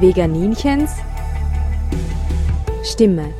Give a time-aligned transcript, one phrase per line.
[0.00, 0.92] Veganinchens
[2.84, 3.34] Stimme.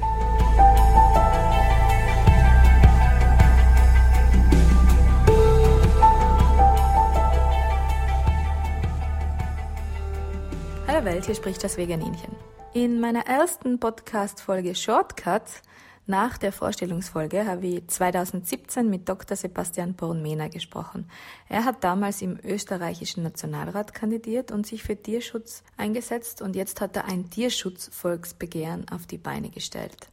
[10.89, 12.35] Hallo Welt, hier spricht das Veganinchen.
[12.75, 15.63] In meiner ersten Podcast-Folge Shortcuts
[16.09, 19.37] nach der Vorstellungsfolge habe ich 2017 mit Dr.
[19.37, 21.11] Sebastian Bornmena gesprochen.
[21.51, 26.97] Er hat damals im österreichischen Nationalrat kandidiert und sich für Tierschutz eingesetzt und jetzt hat
[26.97, 30.09] er ein Tierschutzvolksbegehren auf die Beine gestellt.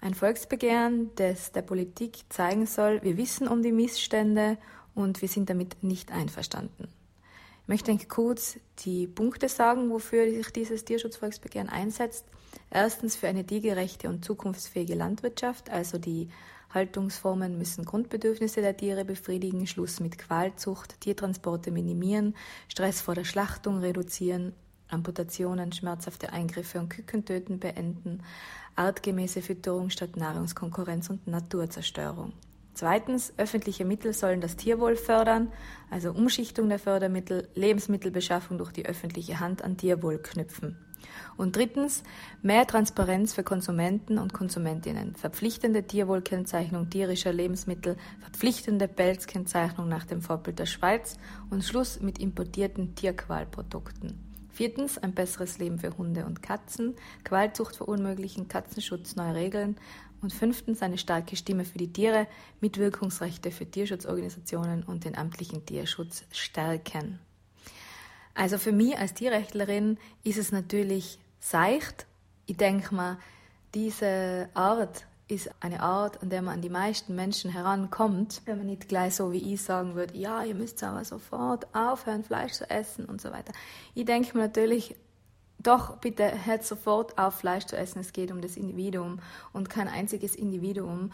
[0.00, 4.56] Ein Volksbegehren, das der Politik zeigen soll, wir wissen um die Missstände
[4.94, 6.88] und wir sind damit nicht einverstanden.
[7.62, 12.24] Ich möchte kurz die Punkte sagen, wofür sich dieses Tierschutzvolksbegehren einsetzt.
[12.70, 16.28] Erstens für eine tiergerechte und zukunftsfähige Landwirtschaft, also die
[16.74, 22.34] Haltungsformen müssen Grundbedürfnisse der Tiere befriedigen, Schluss mit Qualzucht, Tiertransporte minimieren,
[22.68, 24.52] Stress vor der Schlachtung reduzieren,
[24.88, 28.22] Amputationen, schmerzhafte Eingriffe und Kükentöten beenden,
[28.76, 32.32] artgemäße Fütterung statt Nahrungskonkurrenz und Naturzerstörung.
[32.74, 35.52] Zweitens, öffentliche Mittel sollen das Tierwohl fördern,
[35.90, 40.76] also Umschichtung der Fördermittel, Lebensmittelbeschaffung durch die öffentliche Hand an Tierwohl knüpfen.
[41.36, 42.02] Und drittens,
[42.42, 50.58] mehr Transparenz für Konsumenten und Konsumentinnen, verpflichtende Tierwohlkennzeichnung tierischer Lebensmittel, verpflichtende Pelzkennzeichnung nach dem Vorbild
[50.58, 51.18] der Schweiz
[51.50, 54.34] und Schluss mit importierten Tierqualprodukten.
[54.54, 59.76] Viertens, ein besseres Leben für Hunde und Katzen, Qualzucht verunmöglichen, Katzenschutz, neue Regeln.
[60.22, 62.28] Und fünftens, eine starke Stimme für die Tiere,
[62.60, 67.18] Mitwirkungsrechte für Tierschutzorganisationen und den amtlichen Tierschutz stärken.
[68.34, 72.06] Also für mich als Tierrechtlerin ist es natürlich seicht.
[72.46, 73.18] Ich denke mal,
[73.74, 78.66] diese Art ist eine Art, an der man an die meisten Menschen herankommt, wenn man
[78.66, 82.68] nicht gleich so wie ich sagen würde, ja, ihr müsst aber sofort aufhören, Fleisch zu
[82.68, 83.52] essen und so weiter.
[83.94, 84.96] Ich denke mir natürlich,
[85.58, 88.00] doch, bitte hört sofort auf, Fleisch zu essen.
[88.00, 89.20] Es geht um das Individuum
[89.52, 91.10] und kein einziges Individuum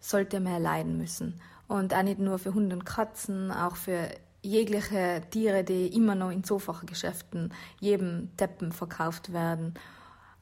[0.00, 1.40] sollte mehr leiden müssen.
[1.68, 4.08] Und auch nicht nur für Hunde und Katzen, auch für
[4.42, 9.74] jegliche Tiere, die immer noch in Zofachgeschäften jedem Teppen verkauft werden.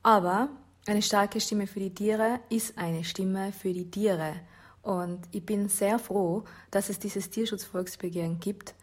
[0.03, 0.49] Aber
[0.87, 4.34] eine starke Stimme für die Tiere ist eine Stimme für die Tiere.
[4.83, 8.75] Und ich bin sehr froh, dass es dieses Tierschutzvolksbegehren gibt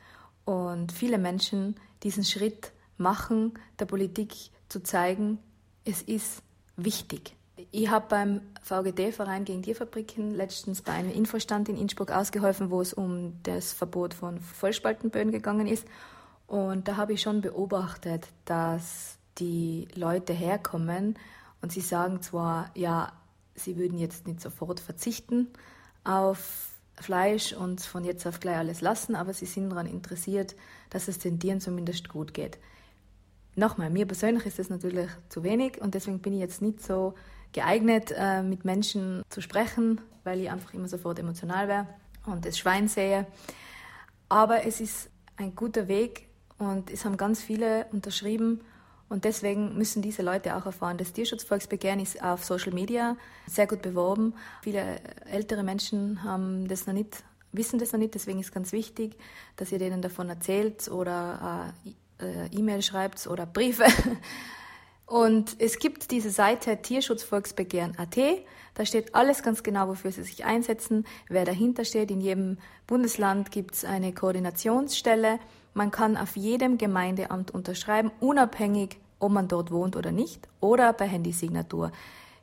[0.46, 4.34] und viele Menschen diesen Schritt machen, der Politik
[4.70, 5.40] zu zeigen,
[5.86, 6.44] es ist
[6.76, 7.37] wichtig.
[7.72, 12.94] Ich habe beim VGD-Verein gegen Tierfabriken letztens bei einem Infostand in Innsbruck ausgeholfen, wo es
[12.94, 15.86] um das Verbot von Vollspaltenböden gegangen ist.
[16.48, 21.20] Und da habe ich schon beobachtet, dass die Leute herkommen
[21.62, 23.12] und sie sagen zwar, ja,
[23.54, 25.48] sie würden jetzt nicht sofort verzichten
[26.04, 30.56] auf Fleisch und von jetzt auf gleich alles lassen, aber sie sind daran interessiert,
[30.90, 32.58] dass es den Tieren zumindest gut geht.
[33.56, 37.14] Nochmal, mir persönlich ist das natürlich zu wenig und deswegen bin ich jetzt nicht so
[37.58, 41.88] geeignet, äh, mit Menschen zu sprechen, weil ich einfach immer sofort emotional wäre
[42.28, 43.26] und das Schwein sehe.
[44.30, 46.28] Aber es ist ein guter Weg
[46.60, 48.62] und es haben ganz viele unterschrieben
[49.10, 51.00] und deswegen müssen diese Leute auch erfahren.
[51.00, 54.36] Das Tierschutzvolksbegehren ist auf Social Media sehr gut beworben.
[54.62, 55.00] Viele
[55.32, 59.18] ältere Menschen haben das noch nicht, wissen das noch nicht, deswegen ist ganz wichtig,
[59.56, 61.74] dass ihr denen davon erzählt oder
[62.20, 63.86] äh, E-Mail schreibt oder Briefe
[65.08, 68.18] und es gibt diese Seite Tierschutzvolksbegehren.at.
[68.74, 72.12] Da steht alles ganz genau, wofür sie sich einsetzen, wer dahinter steht.
[72.12, 75.40] In jedem Bundesland gibt es eine Koordinationsstelle.
[75.74, 81.08] Man kann auf jedem Gemeindeamt unterschreiben, unabhängig, ob man dort wohnt oder nicht, oder per
[81.08, 81.94] Handysignatur.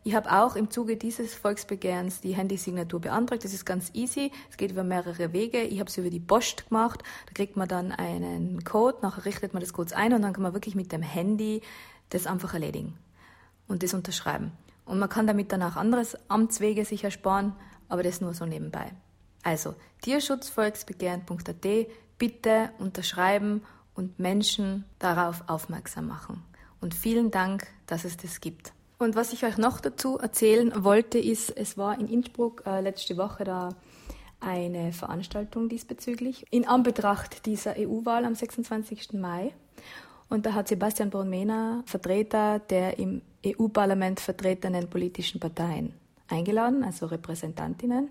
[0.03, 3.45] Ich habe auch im Zuge dieses Volksbegehrens die Handysignatur beantragt.
[3.45, 4.33] Das ist ganz easy.
[4.51, 5.61] Es geht über mehrere Wege.
[5.63, 7.03] Ich habe es über die Post gemacht.
[7.27, 10.43] Da kriegt man dann einen Code, nachher richtet man das kurz ein und dann kann
[10.43, 11.63] man wirklich mit dem Handy
[12.15, 12.97] das einfach erledigen
[13.69, 14.53] und das unterschreiben.
[14.85, 17.55] Und man kann damit dann auch anderes Amtswege sich ersparen,
[17.89, 18.93] aber das nur so nebenbei.
[19.43, 21.67] Also tierschutzvolksbegehren.at
[22.19, 23.63] bitte unterschreiben
[23.95, 26.43] und Menschen darauf aufmerksam machen.
[26.81, 28.73] Und vielen Dank, dass es das gibt.
[28.99, 33.17] Und was ich euch noch dazu erzählen wollte, ist, es war in Innsbruck äh, letzte
[33.17, 33.71] Woche da
[34.41, 39.15] eine Veranstaltung diesbezüglich in Anbetracht dieser EU-Wahl am 26.
[39.15, 39.53] Mai.
[40.29, 45.93] Und da hat Sebastian Bornmena Vertreter der im EU-Parlament vertretenen politischen Parteien
[46.29, 48.09] eingeladen, also Repräsentantinnen,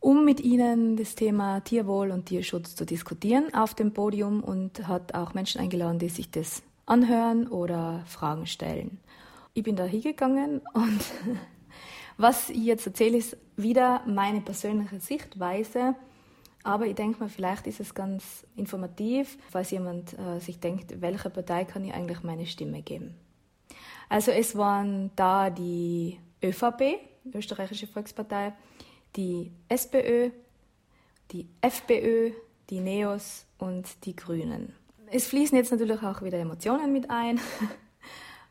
[0.00, 5.14] um mit ihnen das Thema Tierwohl und Tierschutz zu diskutieren auf dem Podium und hat
[5.14, 8.98] auch Menschen eingeladen, die sich das anhören oder Fragen stellen.
[9.54, 11.00] Ich bin da hingegangen und
[12.16, 15.94] was ich jetzt erzähle, ist wieder meine persönliche Sichtweise
[16.64, 21.28] Aber ich denke mal, vielleicht ist es ganz informativ, falls jemand äh, sich denkt, welcher
[21.28, 23.14] Partei kann ich eigentlich meine Stimme geben.
[24.08, 26.98] Also es waren da die ÖVP,
[27.32, 28.54] Österreichische Volkspartei,
[29.14, 30.30] die SPÖ,
[31.32, 32.32] die FPÖ,
[32.70, 34.74] die NEOS und die Grünen.
[35.10, 37.38] Es fließen jetzt natürlich auch wieder Emotionen mit ein,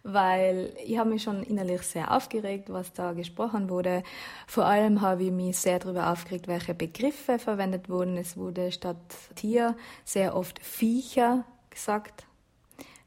[0.03, 4.03] weil ich habe mich schon innerlich sehr aufgeregt, was da gesprochen wurde.
[4.47, 8.17] Vor allem habe ich mich sehr darüber aufgeregt, welche Begriffe verwendet wurden.
[8.17, 8.97] Es wurde statt
[9.35, 12.25] Tier sehr oft Viecher gesagt.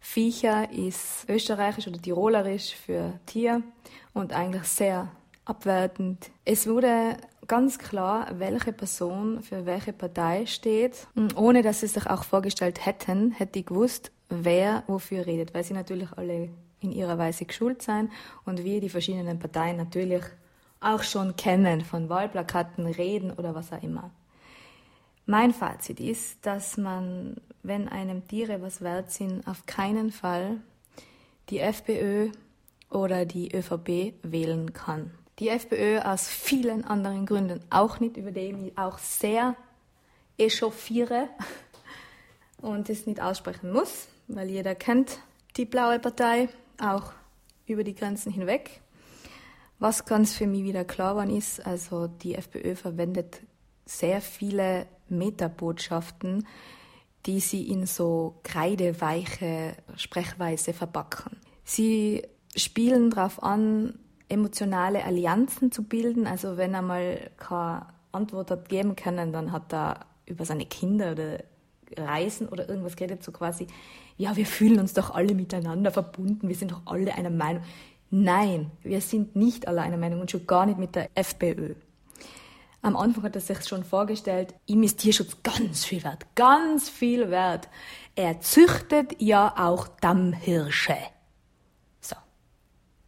[0.00, 3.62] Viecher ist österreichisch oder tirolerisch für Tier
[4.14, 5.08] und eigentlich sehr
[5.44, 6.31] abwertend.
[6.44, 7.16] Es wurde
[7.46, 11.06] ganz klar, welche Person für welche Partei steht.
[11.34, 15.75] Ohne dass sie sich auch vorgestellt hätten, hätte ich gewusst, wer wofür redet, weil sie
[15.75, 16.50] natürlich alle
[16.86, 18.10] in ihrer Weise geschult sein
[18.44, 20.22] und wir die verschiedenen Parteien natürlich
[20.80, 24.10] auch schon kennen von Wahlplakaten, Reden oder was auch immer.
[25.26, 30.60] Mein Fazit ist, dass man, wenn einem Tiere was wert sind, auf keinen Fall
[31.50, 32.30] die FPÖ
[32.90, 35.10] oder die ÖVP wählen kann.
[35.40, 39.56] Die FPÖ aus vielen anderen Gründen auch nicht, über die ich auch sehr
[40.38, 41.28] echauffiere
[42.62, 45.18] und es nicht aussprechen muss, weil jeder kennt
[45.56, 46.48] die blaue Partei,
[46.81, 47.12] auch
[47.67, 48.81] über die Grenzen hinweg.
[49.78, 53.43] Was ganz für mich wieder klar war, ist, also die FPÖ verwendet
[53.84, 56.46] sehr viele Metabotschaften,
[57.26, 61.37] die sie in so kreideweiche Sprechweise verpacken.
[61.64, 62.23] Sie
[62.56, 66.26] spielen darauf an, emotionale Allianzen zu bilden.
[66.26, 71.12] Also wenn er mal keine Antwort hat geben können, dann hat er über seine Kinder
[71.12, 71.38] oder
[71.96, 73.66] Reisen oder irgendwas geredet, so quasi,
[74.16, 77.62] ja, wir fühlen uns doch alle miteinander verbunden, wir sind doch alle einer Meinung.
[78.10, 81.74] Nein, wir sind nicht alle einer Meinung und schon gar nicht mit der FPÖ.
[82.82, 87.30] Am Anfang hat er sich schon vorgestellt, ihm ist Tierschutz ganz viel wert, ganz viel
[87.30, 87.68] wert.
[88.14, 90.96] Er züchtet ja auch Dammhirsche.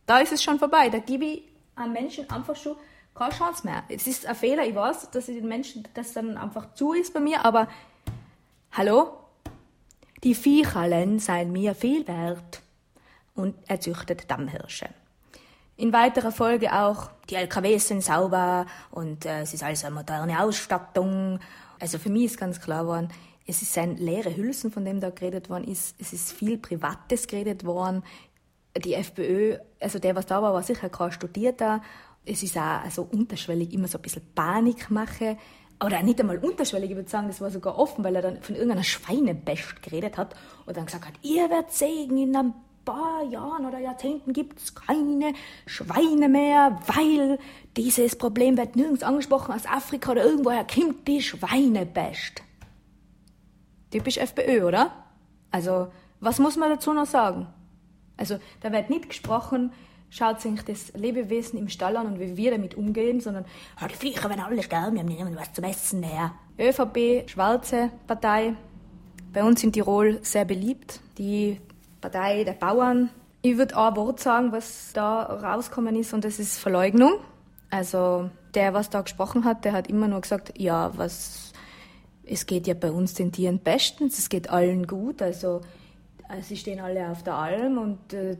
[0.08, 0.88] Da ist es schon vorbei.
[0.88, 1.42] Da gebe ich
[1.76, 2.76] einem Menschen einfach schon
[3.14, 3.84] keine Chance mehr.
[3.88, 7.12] Es ist ein Fehler, ich weiß, dass ich den Menschen das dann einfach zu ist
[7.12, 7.68] bei mir, aber
[8.72, 9.12] hallo?
[10.24, 12.62] Die Viecherlen seien mir viel wert.
[13.34, 14.88] Und er züchtet Dammhirsche.
[15.76, 20.42] In weiterer Folge auch, die LKWs sind sauber und äh, es ist alles eine moderne
[20.42, 21.38] Ausstattung.
[21.78, 23.08] Also für mich ist ganz klar geworden,
[23.46, 25.94] es ist ein leere Hülsen, von dem da geredet worden ist.
[26.00, 28.02] Es ist viel Privates geredet worden
[28.76, 31.82] die FPÖ, also der, was da war, war sicher kein Studierter.
[32.24, 35.36] Es ist auch also unterschwellig immer so ein bisschen Panik mache.
[35.84, 38.56] Oder nicht einmal unterschwellig, ich würde sagen, das war sogar offen, weil er dann von
[38.56, 40.34] irgendeiner Schweinebest geredet hat
[40.66, 42.52] und dann gesagt hat, ihr werdet sehen, in ein
[42.84, 45.34] paar Jahren oder Jahrzehnten gibt es keine
[45.66, 47.38] Schweine mehr, weil
[47.76, 52.42] dieses Problem wird nirgends angesprochen aus Afrika oder irgendwoher kommt die Schweinebest.
[53.90, 54.92] Typisch FPÖ, oder?
[55.50, 55.88] Also,
[56.20, 57.46] was muss man dazu noch sagen?
[58.16, 59.72] Also da wird nicht gesprochen,
[60.10, 63.44] schaut sich das Lebewesen im Stall an und wie wir damit umgehen, sondern
[63.88, 66.32] die Viecher werden alle sterben, wir haben niemand was zum Essen mehr.
[66.58, 68.54] ÖVP, schwarze Partei,
[69.32, 71.00] bei uns in Tirol sehr beliebt.
[71.18, 71.60] Die
[72.00, 73.10] Partei der Bauern.
[73.42, 77.14] Ich würde ein Wort sagen, was da rausgekommen ist, und das ist Verleugnung.
[77.70, 81.52] Also der, was da gesprochen hat, der hat immer nur gesagt, ja, was,
[82.24, 85.60] es geht ja bei uns den Tieren bestens, es geht allen gut, also
[86.28, 88.38] äh, sie stehen alle auf der Alm und äh,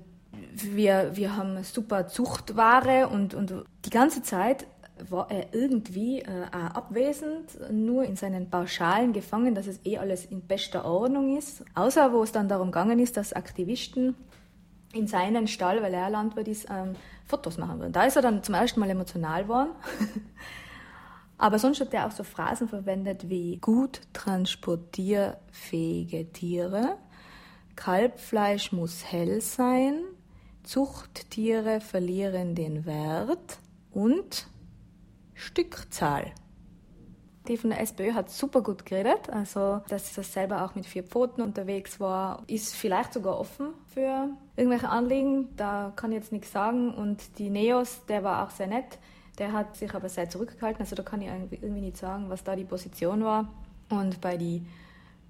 [0.55, 3.53] wir, wir haben super Zuchtware und, und
[3.85, 4.67] die ganze Zeit
[5.09, 10.41] war er irgendwie äh, abwesend, nur in seinen Pauschalen gefangen, dass es eh alles in
[10.41, 11.63] bester Ordnung ist.
[11.75, 14.17] Außer wo es dann darum gegangen ist, dass Aktivisten
[14.93, 17.93] in seinen Stall, weil er Landwirt ist, ähm, Fotos machen würden.
[17.93, 19.71] Da ist er dann zum ersten Mal emotional geworden.
[21.39, 26.97] Aber sonst hat er auch so Phrasen verwendet wie gut transportierfähige Tiere
[27.79, 30.01] Kalbfleisch muss hell sein,
[30.69, 33.59] Zuchttiere verlieren den Wert
[33.91, 34.47] und
[35.33, 36.27] Stückzahl.
[37.49, 41.05] Die von der SPÖ hat super gut geredet, also dass sie selber auch mit vier
[41.05, 46.53] Pfoten unterwegs war, ist vielleicht sogar offen für irgendwelche Anliegen, da kann ich jetzt nichts
[46.53, 46.93] sagen.
[46.93, 48.99] Und die Neos, der war auch sehr nett,
[49.39, 52.55] der hat sich aber sehr zurückgehalten, also da kann ich irgendwie nicht sagen, was da
[52.55, 53.49] die Position war.
[53.89, 54.69] Und bei den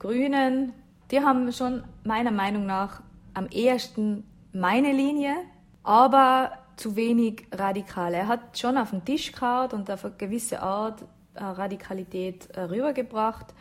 [0.01, 0.73] Grünen,
[1.13, 3.03] die haben schon meiner Meinung nach
[3.35, 5.35] am ehesten meine Linie,
[5.83, 8.15] aber zu wenig radikal.
[8.15, 11.03] Er hat schon auf den Tisch gehauen und auf eine gewisse Art
[11.35, 13.55] äh, Radikalität äh, rübergebracht,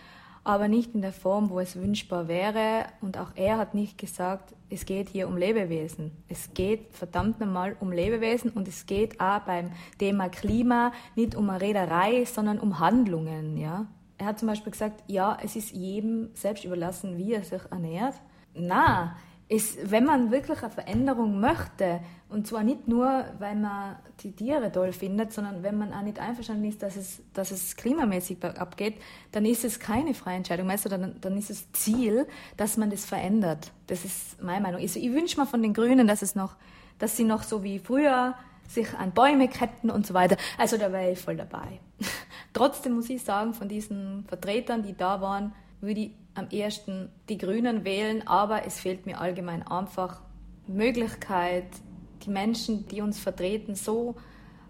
[0.44, 2.86] aber nicht in der Form, wo es wünschbar wäre.
[3.02, 6.12] Und auch er hat nicht gesagt, es geht hier um Lebewesen.
[6.30, 11.50] Es geht verdammt nochmal um Lebewesen und es geht auch beim Thema Klima nicht um
[11.50, 13.88] eine Rederei, sondern um Handlungen, ja.
[14.20, 18.16] Er hat zum Beispiel gesagt, ja, es ist jedem selbst überlassen, wie er sich ernährt.
[18.56, 19.16] Na,
[19.50, 24.70] ist, wenn man wirklich eine Veränderung möchte, und zwar nicht nur, weil man die Tiere
[24.72, 28.96] toll findet, sondern wenn man auch nicht einverstanden ist, dass es, dass es klimamäßig abgeht,
[29.32, 32.28] dann ist es keine freie Entscheidung mehr, sondern dann ist es Ziel,
[32.58, 33.72] dass man das verändert.
[33.88, 34.82] Das ist meine Meinung.
[34.82, 36.58] Also ich wünsche mir von den Grünen, dass es noch,
[37.00, 38.36] dass sie noch so wie früher
[38.68, 40.36] sich an Bäume ketten und so weiter.
[40.58, 41.80] Also da wäre ich voll dabei.
[42.54, 47.38] Trotzdem muss ich sagen, von diesen Vertretern, die da waren, würde ich am ersten die
[47.38, 50.22] Grünen wählen, aber es fehlt mir allgemein einfach
[50.68, 51.66] Möglichkeit,
[52.24, 54.16] die Menschen, die uns vertreten, so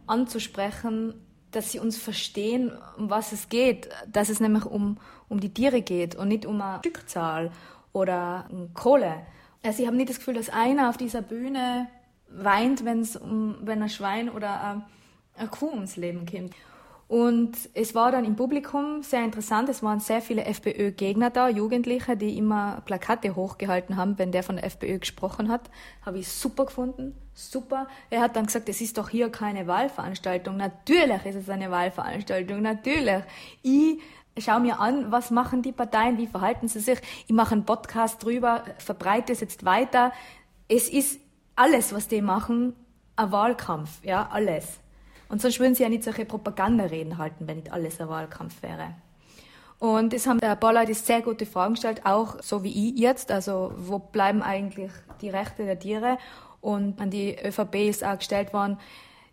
[0.05, 1.15] anzusprechen,
[1.51, 3.89] dass sie uns verstehen, um was es geht.
[4.11, 4.97] Dass es nämlich um,
[5.27, 7.51] um die Tiere geht und nicht um eine Stückzahl
[7.93, 9.25] oder um Kohle.
[9.63, 11.87] Also ich habe nicht das Gefühl, dass einer auf dieser Bühne
[12.29, 14.83] weint, wenn's um, wenn ein Schwein oder
[15.35, 16.53] eine Kuh ums Leben kommt.
[17.07, 19.69] Und es war dann im Publikum sehr interessant.
[19.69, 24.57] Es waren sehr viele FPÖ-Gegner da, Jugendliche, die immer Plakate hochgehalten haben, wenn der von
[24.57, 25.69] der FPÖ gesprochen hat.
[26.05, 27.15] Habe ich super gefunden.
[27.33, 27.87] Super.
[28.09, 30.57] Er hat dann gesagt, es ist doch hier keine Wahlveranstaltung.
[30.57, 32.61] Natürlich ist es eine Wahlveranstaltung.
[32.61, 33.23] Natürlich.
[33.61, 33.99] Ich
[34.39, 36.99] schau mir an, was machen die Parteien, wie verhalten sie sich.
[37.25, 40.11] Ich mache einen Podcast drüber, verbreite es jetzt weiter.
[40.67, 41.21] Es ist
[41.55, 42.75] alles, was die machen,
[43.15, 44.03] ein Wahlkampf.
[44.03, 44.81] Ja, alles.
[45.29, 48.95] Und sonst würden sie ja nicht solche Propagandareden halten, wenn nicht alles ein Wahlkampf wäre.
[49.79, 53.31] Und es haben ein paar Leute sehr gute Fragen gestellt, auch so wie ich jetzt.
[53.31, 54.91] Also, wo bleiben eigentlich
[55.21, 56.17] die Rechte der Tiere?
[56.61, 58.79] Und an die ÖVP ist auch gestellt worden,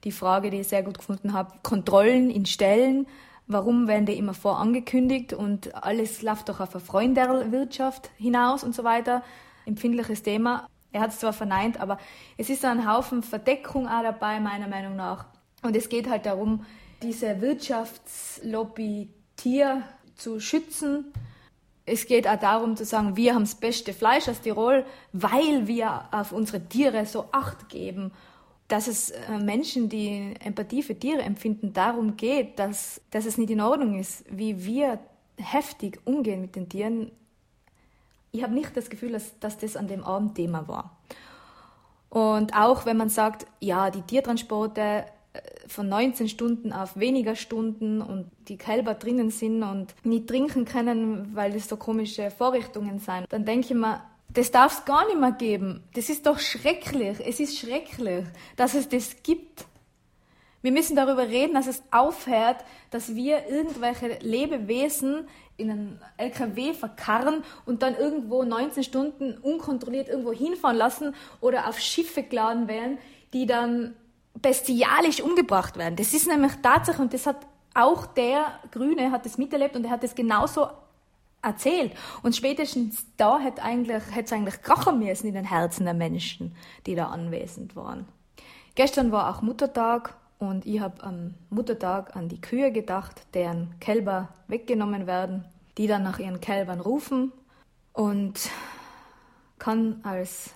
[0.05, 3.07] die Frage, die ich sehr gut gefunden habe, Kontrollen in Stellen.
[3.47, 8.85] Warum werden die immer vorangekündigt und alles läuft doch auf eine Freunderwirtschaft hinaus und so
[8.85, 9.23] weiter?
[9.65, 10.69] Empfindliches Thema.
[10.93, 11.99] Er hat es zwar verneint, aber
[12.37, 15.27] es ist ein Haufen Verdeckung auch dabei, meiner Meinung nach.
[15.65, 16.65] Und es geht halt darum,
[17.03, 19.83] diese Wirtschaftslobby Tier
[20.15, 21.13] zu schützen.
[21.87, 26.05] Es geht auch darum zu sagen, wir haben das beste Fleisch aus Tirol, weil wir
[26.13, 28.13] auf unsere Tiere so Acht geben.
[28.69, 33.51] Dass es äh, Menschen, die Empathie für Tiere empfinden, darum geht, dass, dass es nicht
[33.51, 34.99] in Ordnung ist, wie wir
[35.37, 37.11] heftig umgehen mit den Tieren.
[38.33, 40.99] Ich habe nicht das Gefühl, dass, dass das an dem Abend Thema war.
[42.11, 45.07] Und auch wenn man sagt, ja, die Tiertransporte
[45.69, 51.35] von 19 Stunden auf weniger Stunden und die Kälber drinnen sind und nicht trinken können,
[51.35, 54.03] weil es so komische Vorrichtungen sind, dann denke ich mir,
[54.33, 55.85] das darf es gar nicht mehr geben.
[55.95, 57.19] Das ist doch schrecklich.
[57.25, 58.25] Es ist schrecklich,
[58.57, 59.65] dass es das gibt.
[60.61, 67.45] Wir müssen darüber reden, dass es aufhört, dass wir irgendwelche Lebewesen in einen LKW verkarren
[67.67, 72.99] und dann irgendwo 19 Stunden unkontrolliert irgendwo hinfahren lassen oder auf Schiffe geladen werden,
[73.35, 73.95] die dann
[74.41, 75.97] bestialisch umgebracht werden.
[75.97, 79.91] Das ist nämlich Tatsache und das hat auch der Grüne hat das miterlebt und er
[79.91, 80.69] hat es genauso
[81.43, 81.93] erzählt.
[82.23, 86.55] Und spätestens da hätte eigentlich, hätte es eigentlich krachen müssen in den Herzen der Menschen,
[86.87, 88.07] die da anwesend waren.
[88.75, 94.29] Gestern war auch Muttertag und ich habe am Muttertag an die Kühe gedacht, deren Kälber
[94.49, 95.45] weggenommen werden,
[95.79, 97.33] die dann nach ihren Kälbern rufen
[97.93, 98.51] und
[99.59, 100.51] kann als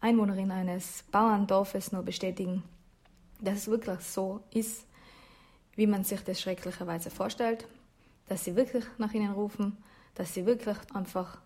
[0.00, 2.62] Einwohnerin eines Bauerndorfes nur bestätigen,
[3.44, 4.86] dass es wirklich so ist,
[5.76, 7.66] wie man sich das schrecklicherweise vorstellt,
[8.28, 9.76] dass sie wirklich nach ihnen rufen,
[10.14, 11.38] dass sie wirklich einfach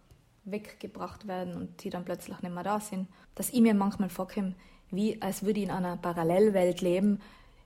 [0.45, 3.09] weggebracht werden und sie dann plötzlich nicht mehr da sind.
[3.35, 4.55] Dass ich mir manchmal vorkomme,
[4.91, 7.21] wie als würde ich in einer Parallelwelt leben,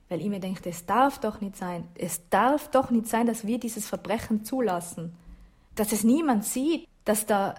[0.09, 1.87] weil ich mir denke, das darf doch nicht sein.
[1.95, 5.15] Es darf doch nicht sein, dass wir dieses Verbrechen zulassen.
[5.75, 7.55] Dass es niemand sieht, dass da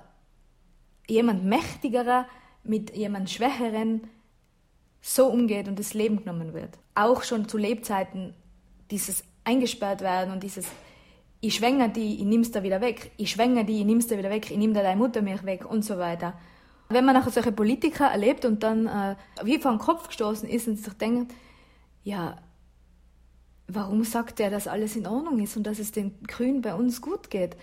[1.09, 2.26] jemand Mächtigerer
[2.62, 4.09] mit jemand Schwächeren
[5.06, 6.78] so umgeht und das Leben genommen wird.
[6.94, 8.32] Auch schon zu Lebzeiten
[8.90, 10.66] dieses eingesperrt werden und dieses
[11.42, 14.30] ich schwängere die, ich nimm's da wieder weg, ich schwängere die, ich nimm's da wieder
[14.30, 16.32] weg, ich nehme da deine Muttermilch weg und so weiter.
[16.88, 20.68] Wenn man nachher solche Politiker erlebt und dann äh, wie vor den Kopf gestoßen ist
[20.68, 21.34] und sich denkt,
[22.02, 22.38] ja,
[23.68, 27.02] warum sagt er, dass alles in Ordnung ist und dass es den Grünen bei uns
[27.02, 27.58] gut geht?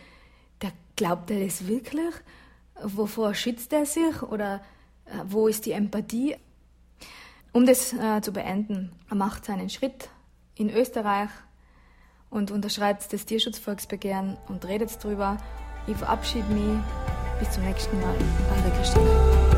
[0.62, 2.14] Der glaubt er das wirklich?
[2.84, 4.22] Wovor schützt er sich?
[4.22, 4.62] Oder
[5.06, 6.36] äh, wo ist die Empathie?
[7.54, 10.10] Um das äh, zu beenden, er macht seinen Schritt
[10.56, 11.30] in Österreich
[12.30, 15.38] und unterschreibt das Tierschutzvolksbegehren und redet drüber.
[15.88, 16.80] Ich verabschiede mich.
[17.40, 18.16] Bis zum nächsten Mal.
[18.56, 19.51] Eure Christina.